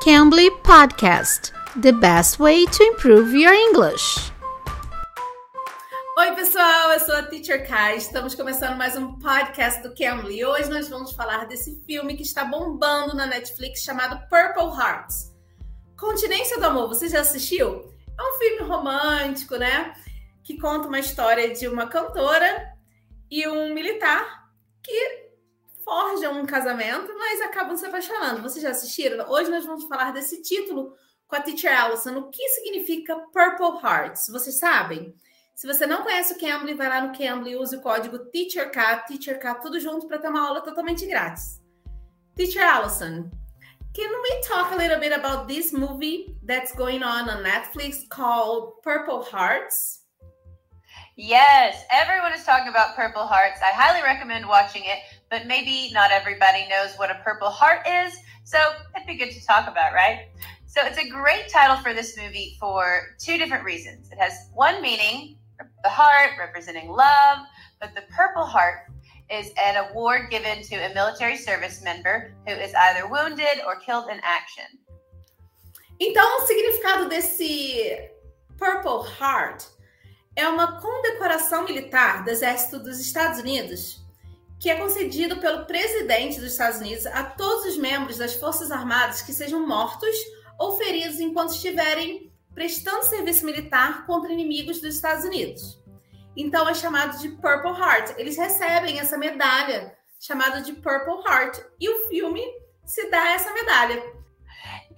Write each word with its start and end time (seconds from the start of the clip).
Cambly 0.00 0.48
Podcast 0.62 1.52
The 1.76 1.92
best 1.92 2.40
way 2.40 2.64
to 2.64 2.82
improve 2.84 3.34
your 3.34 3.52
English. 3.52 4.32
Oi, 6.18 6.34
pessoal, 6.34 6.92
eu 6.92 7.00
sou 7.00 7.16
a 7.16 7.22
Teacher 7.24 7.68
Kai. 7.68 7.98
Estamos 7.98 8.34
começando 8.34 8.78
mais 8.78 8.96
um 8.96 9.18
podcast 9.18 9.82
do 9.82 9.94
Cambly. 9.94 10.42
Hoje 10.42 10.70
nós 10.70 10.88
vamos 10.88 11.12
falar 11.12 11.46
desse 11.46 11.84
filme 11.84 12.16
que 12.16 12.22
está 12.22 12.46
bombando 12.46 13.14
na 13.14 13.26
Netflix 13.26 13.82
chamado 13.82 14.18
Purple 14.30 14.74
Hearts. 14.74 15.34
Continência 15.98 16.58
do 16.58 16.64
Amor, 16.64 16.88
você 16.88 17.06
já 17.06 17.20
assistiu? 17.20 17.92
É 18.18 18.22
um 18.22 18.38
filme 18.38 18.62
romântico, 18.62 19.56
né? 19.56 19.92
Que 20.42 20.58
conta 20.58 20.88
uma 20.88 20.98
história 20.98 21.52
de 21.52 21.68
uma 21.68 21.86
cantora 21.86 22.72
e 23.30 23.46
um 23.46 23.74
militar 23.74 24.48
que 24.82 25.29
forjam 25.90 26.40
um 26.40 26.46
casamento, 26.46 27.12
mas 27.18 27.40
acabam 27.40 27.76
se 27.76 27.84
apaixonando. 27.84 28.42
Vocês 28.42 28.62
já 28.62 28.70
assistiram? 28.70 29.28
Hoje 29.28 29.50
nós 29.50 29.66
vamos 29.66 29.88
falar 29.88 30.12
desse 30.12 30.40
título 30.40 30.94
com 31.26 31.34
a 31.34 31.40
Teacher 31.40 31.76
Allison. 31.76 32.16
O 32.16 32.30
que 32.30 32.48
significa 32.50 33.16
Purple 33.32 33.80
Hearts? 33.82 34.28
Vocês 34.28 34.56
sabem? 34.56 35.12
Se 35.52 35.66
você 35.66 35.86
não 35.86 36.04
conhece 36.04 36.34
o 36.34 36.38
Cambly, 36.38 36.74
vai 36.74 36.88
lá 36.88 37.00
no 37.00 37.18
Cambly 37.18 37.50
e 37.50 37.56
use 37.56 37.74
o 37.74 37.80
código 37.80 38.20
TEACHERK, 38.20 39.08
TEACHERK, 39.08 39.60
tudo 39.60 39.80
junto 39.80 40.06
para 40.06 40.20
ter 40.20 40.28
uma 40.28 40.46
aula 40.46 40.60
totalmente 40.60 41.04
grátis. 41.06 41.60
Teacher 42.36 42.62
Allison, 42.62 43.28
can 43.92 44.10
we 44.22 44.40
talk 44.46 44.72
a 44.72 44.76
little 44.76 45.00
bit 45.00 45.12
about 45.12 45.48
this 45.48 45.72
movie 45.72 46.36
that's 46.46 46.72
going 46.72 47.02
on 47.02 47.28
on 47.28 47.42
Netflix 47.42 48.06
called 48.08 48.80
Purple 48.84 49.24
Hearts? 49.24 50.00
Yes, 51.16 51.84
everyone 51.90 52.32
is 52.32 52.44
talking 52.44 52.68
about 52.68 52.94
Purple 52.96 53.26
Hearts. 53.26 53.60
I 53.60 53.72
highly 53.74 54.02
recommend 54.02 54.46
watching 54.46 54.84
it, 54.84 55.19
but 55.30 55.46
maybe 55.46 55.90
not 55.92 56.10
everybody 56.10 56.66
knows 56.68 56.94
what 56.96 57.10
a 57.10 57.14
Purple 57.24 57.48
Heart 57.48 57.86
is, 57.86 58.14
so 58.44 58.58
it'd 58.96 59.06
be 59.06 59.14
good 59.14 59.30
to 59.30 59.46
talk 59.46 59.68
about, 59.68 59.92
right? 59.94 60.28
So 60.66 60.80
it's 60.84 60.98
a 60.98 61.08
great 61.08 61.48
title 61.48 61.76
for 61.76 61.94
this 61.94 62.16
movie 62.18 62.56
for 62.58 63.16
two 63.18 63.38
different 63.38 63.64
reasons. 63.64 64.10
It 64.10 64.18
has 64.18 64.48
one 64.52 64.82
meaning, 64.82 65.36
the 65.84 65.88
heart 65.88 66.32
representing 66.38 66.88
love, 66.88 67.38
but 67.80 67.94
the 67.94 68.02
Purple 68.14 68.44
Heart 68.44 68.90
is 69.30 69.52
an 69.56 69.76
award 69.76 70.30
given 70.30 70.62
to 70.62 70.74
a 70.76 70.94
military 70.94 71.36
service 71.36 71.82
member 71.82 72.34
who 72.46 72.52
is 72.52 72.74
either 72.74 73.08
wounded 73.08 73.62
or 73.66 73.76
killed 73.76 74.08
in 74.10 74.20
action. 74.22 74.66
Então, 76.00 76.24
o 76.38 76.46
significado 76.46 77.08
desse 77.08 78.10
Purple 78.56 79.04
Heart 79.20 79.66
é 80.34 80.48
uma 80.48 80.80
condecoração 80.80 81.64
militar 81.64 82.24
do 82.24 82.30
Exército 82.30 82.78
dos 82.78 82.98
Estados 82.98 83.38
Unidos 83.38 84.00
que 84.60 84.68
é 84.68 84.76
concedido 84.76 85.38
pelo 85.38 85.64
presidente 85.64 86.38
dos 86.38 86.52
Estados 86.52 86.80
Unidos 86.80 87.06
a 87.06 87.24
todos 87.24 87.64
os 87.64 87.78
membros 87.78 88.18
das 88.18 88.34
Forças 88.34 88.70
Armadas 88.70 89.22
que 89.22 89.32
sejam 89.32 89.66
mortos 89.66 90.14
ou 90.58 90.76
feridos 90.76 91.18
enquanto 91.18 91.54
estiverem 91.54 92.30
prestando 92.54 93.06
serviço 93.06 93.46
militar 93.46 94.04
contra 94.04 94.30
inimigos 94.30 94.78
dos 94.78 94.96
Estados 94.96 95.24
Unidos. 95.24 95.80
Então 96.36 96.68
é 96.68 96.74
chamado 96.74 97.18
de 97.18 97.30
Purple 97.30 97.70
Heart. 97.70 98.18
Eles 98.18 98.36
recebem 98.36 99.00
essa 99.00 99.16
medalha 99.16 99.96
chamada 100.20 100.60
de 100.60 100.74
Purple 100.74 101.22
Heart 101.26 101.58
e 101.80 101.88
o 101.88 102.08
filme 102.08 102.42
se 102.84 103.08
dá 103.10 103.30
essa 103.30 103.52
medalha. 103.54 104.02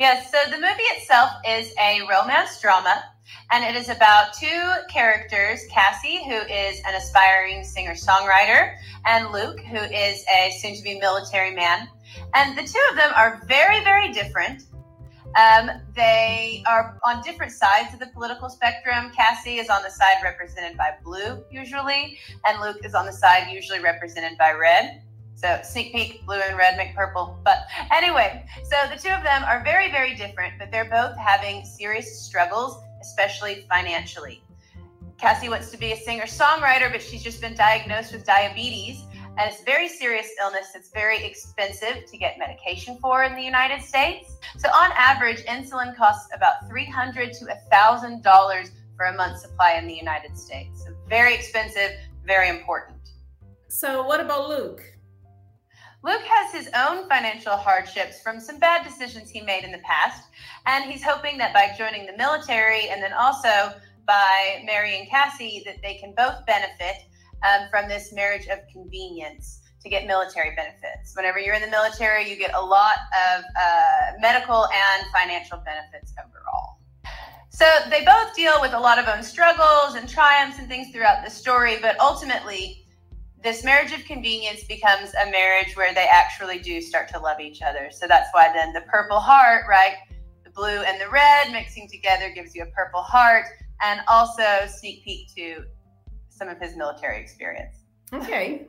Yes, 0.00 0.24
so 0.24 0.50
the 0.50 0.56
movie 0.56 0.82
itself 0.96 1.30
is 1.46 1.72
a 1.78 2.00
romance 2.00 2.60
drama 2.60 3.11
and 3.50 3.64
it 3.64 3.78
is 3.78 3.88
about 3.88 4.32
two 4.34 4.72
characters 4.88 5.60
Cassie, 5.70 6.24
who 6.24 6.36
is 6.36 6.80
an 6.86 6.94
aspiring 6.94 7.64
singer 7.64 7.94
songwriter, 7.94 8.74
and 9.06 9.30
Luke, 9.30 9.60
who 9.60 9.76
is 9.76 10.24
a 10.34 10.56
soon 10.58 10.74
to 10.74 10.82
be 10.82 10.98
military 10.98 11.54
man. 11.54 11.88
And 12.34 12.56
the 12.56 12.62
two 12.62 12.80
of 12.90 12.96
them 12.96 13.10
are 13.14 13.42
very, 13.46 13.82
very 13.84 14.12
different. 14.12 14.64
Um, 15.36 15.70
they 15.94 16.62
are 16.66 16.98
on 17.06 17.22
different 17.22 17.52
sides 17.52 17.94
of 17.94 18.00
the 18.00 18.06
political 18.08 18.50
spectrum. 18.50 19.10
Cassie 19.14 19.58
is 19.58 19.70
on 19.70 19.82
the 19.82 19.90
side 19.90 20.16
represented 20.22 20.76
by 20.76 20.94
blue, 21.02 21.42
usually, 21.50 22.18
and 22.46 22.60
Luke 22.60 22.78
is 22.84 22.94
on 22.94 23.06
the 23.06 23.12
side 23.12 23.50
usually 23.50 23.80
represented 23.80 24.36
by 24.36 24.52
red. 24.52 25.02
So 25.34 25.58
sneak 25.64 25.92
peek, 25.92 26.24
blue 26.26 26.36
and 26.36 26.56
red 26.56 26.76
make 26.76 26.94
purple. 26.94 27.38
But 27.44 27.66
anyway, 27.92 28.44
so 28.62 28.76
the 28.88 29.00
two 29.00 29.08
of 29.08 29.22
them 29.24 29.42
are 29.44 29.64
very, 29.64 29.90
very 29.90 30.14
different, 30.14 30.54
but 30.58 30.70
they're 30.70 30.88
both 30.88 31.16
having 31.16 31.64
serious 31.64 32.20
struggles 32.20 32.82
especially 33.02 33.66
financially. 33.68 34.42
Cassie 35.18 35.48
wants 35.48 35.70
to 35.70 35.76
be 35.76 35.92
a 35.92 35.96
singer 35.96 36.24
songwriter, 36.24 36.90
but 36.90 37.02
she's 37.02 37.22
just 37.22 37.40
been 37.40 37.54
diagnosed 37.54 38.12
with 38.12 38.24
diabetes. 38.24 39.04
And 39.38 39.50
it's 39.50 39.62
a 39.62 39.64
very 39.64 39.88
serious 39.88 40.28
illness. 40.40 40.72
It's 40.74 40.90
very 40.90 41.24
expensive 41.24 42.04
to 42.06 42.18
get 42.18 42.38
medication 42.38 42.98
for 43.00 43.22
in 43.24 43.34
the 43.34 43.42
United 43.42 43.82
States. 43.82 44.36
So, 44.58 44.68
on 44.70 44.90
average, 44.94 45.44
insulin 45.44 45.96
costs 45.96 46.28
about 46.34 46.68
300 46.68 47.32
to 47.34 47.44
$1,000 47.72 48.70
for 48.96 49.06
a 49.06 49.14
month's 49.14 49.42
supply 49.42 49.74
in 49.74 49.86
the 49.86 49.94
United 49.94 50.36
States. 50.36 50.84
So, 50.84 50.94
very 51.08 51.34
expensive, 51.34 51.92
very 52.26 52.48
important. 52.48 52.98
So, 53.68 54.06
what 54.06 54.20
about 54.20 54.48
Luke? 54.48 54.82
Luke 56.04 56.22
has 56.22 56.52
his 56.52 56.68
own 56.74 57.08
financial 57.08 57.56
hardships 57.56 58.20
from 58.20 58.40
some 58.40 58.58
bad 58.58 58.84
decisions 58.84 59.30
he 59.30 59.40
made 59.40 59.62
in 59.62 59.70
the 59.70 59.78
past, 59.78 60.24
and 60.66 60.84
he's 60.84 61.02
hoping 61.02 61.38
that 61.38 61.54
by 61.54 61.72
joining 61.78 62.06
the 62.06 62.16
military 62.16 62.88
and 62.88 63.00
then 63.00 63.12
also 63.12 63.72
by 64.04 64.62
marrying 64.66 65.06
Cassie, 65.06 65.62
that 65.64 65.76
they 65.80 65.94
can 65.94 66.12
both 66.16 66.44
benefit 66.44 66.96
um, 67.46 67.68
from 67.70 67.88
this 67.88 68.12
marriage 68.12 68.48
of 68.48 68.58
convenience 68.72 69.60
to 69.80 69.88
get 69.88 70.06
military 70.06 70.54
benefits. 70.56 71.14
Whenever 71.14 71.38
you're 71.38 71.54
in 71.54 71.62
the 71.62 71.70
military, 71.70 72.28
you 72.28 72.36
get 72.36 72.52
a 72.54 72.60
lot 72.60 72.96
of 73.36 73.44
uh, 73.44 74.18
medical 74.20 74.66
and 74.66 75.06
financial 75.12 75.58
benefits 75.58 76.12
overall. 76.18 76.78
So 77.50 77.66
they 77.90 78.04
both 78.04 78.34
deal 78.34 78.60
with 78.60 78.72
a 78.72 78.80
lot 78.80 78.98
of 78.98 79.06
own 79.06 79.22
struggles 79.22 79.94
and 79.94 80.08
triumphs 80.08 80.58
and 80.58 80.68
things 80.68 80.92
throughout 80.92 81.24
the 81.24 81.30
story, 81.30 81.78
but 81.80 81.98
ultimately, 82.00 82.81
this 83.42 83.64
marriage 83.64 83.92
of 83.92 84.04
convenience 84.04 84.64
becomes 84.64 85.12
a 85.14 85.30
marriage 85.30 85.76
where 85.76 85.92
they 85.92 86.06
actually 86.10 86.58
do 86.58 86.80
start 86.80 87.08
to 87.08 87.18
love 87.18 87.40
each 87.40 87.60
other. 87.62 87.90
So 87.90 88.06
that's 88.06 88.28
why 88.32 88.52
then 88.52 88.72
the 88.72 88.82
purple 88.82 89.18
heart, 89.18 89.64
right? 89.68 89.96
The 90.44 90.50
blue 90.50 90.66
and 90.82 91.00
the 91.00 91.08
red 91.10 91.50
mixing 91.50 91.88
together 91.88 92.30
gives 92.30 92.54
you 92.54 92.62
a 92.62 92.66
purple 92.66 93.02
heart 93.02 93.46
and 93.82 94.00
also 94.08 94.66
sneak 94.68 95.04
peek 95.04 95.34
to 95.36 95.64
some 96.28 96.48
of 96.48 96.58
his 96.58 96.76
military 96.76 97.20
experience. 97.20 97.76
Okay. 98.12 98.66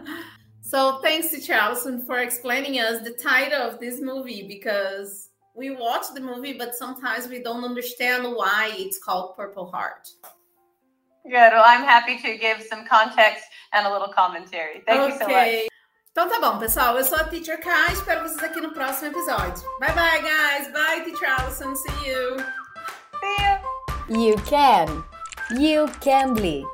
so 0.60 1.00
thanks 1.02 1.28
to 1.30 1.36
Teacher 1.36 1.54
Allison 1.54 2.04
for 2.04 2.18
explaining 2.18 2.78
us 2.80 3.02
the 3.02 3.12
title 3.12 3.60
of 3.60 3.80
this 3.80 4.00
movie 4.00 4.46
because 4.46 5.30
we 5.54 5.70
watch 5.70 6.04
the 6.14 6.20
movie, 6.20 6.54
but 6.54 6.74
sometimes 6.74 7.28
we 7.28 7.42
don't 7.42 7.64
understand 7.64 8.24
why 8.34 8.72
it's 8.74 8.98
called 8.98 9.36
Purple 9.36 9.70
Heart. 9.70 10.08
Good. 11.24 11.52
Well, 11.52 11.64
I'm 11.64 11.84
happy 11.84 12.16
to 12.18 12.38
give 12.38 12.62
some 12.62 12.84
context 12.86 13.44
and 13.72 13.86
a 13.86 13.92
little 13.92 14.08
commentary. 14.08 14.82
Thank 14.86 15.00
okay. 15.00 15.12
you 15.12 15.18
so 15.18 15.28
much. 15.28 15.70
Então 16.12 16.28
tá 16.28 16.40
bom, 16.40 16.58
pessoal. 16.58 16.96
Eu 16.96 17.04
sou 17.04 17.18
a 17.18 17.24
Teacher 17.24 17.60
Kai. 17.60 17.92
Espero 17.92 18.22
vocês 18.22 18.42
aqui 18.42 18.60
no 18.60 18.72
próximo 18.72 19.12
episódio. 19.12 19.62
Bye 19.78 19.92
bye, 19.92 20.20
guys. 20.20 20.72
Bye, 20.72 21.04
Teacher 21.04 21.26
Allison. 21.26 21.74
See 21.76 22.08
you. 22.08 22.38
See 23.20 24.18
you. 24.18 24.30
You 24.30 24.36
can. 24.42 25.04
You 25.50 25.86
can 26.00 26.34
be. 26.34 26.64